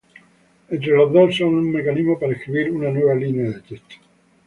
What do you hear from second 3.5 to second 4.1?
de texto.